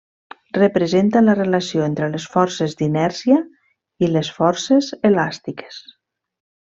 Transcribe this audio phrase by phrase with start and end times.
[0.59, 3.37] Representa la relació entre les forces d'inèrcia
[4.07, 5.79] i les forces elàstiques.